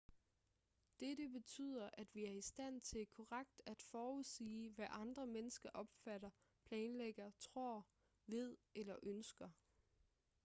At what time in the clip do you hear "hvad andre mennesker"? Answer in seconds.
4.69-5.69